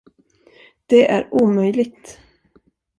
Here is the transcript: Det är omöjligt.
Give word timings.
Det 0.85 1.11
är 1.11 1.27
omöjligt. 1.31 2.19